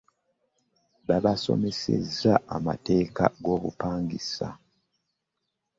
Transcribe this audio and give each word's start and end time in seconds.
Babasomesezza 1.07 2.33
amateeka 2.55 3.23
go 3.43 3.53
bupangisa. 3.61 4.47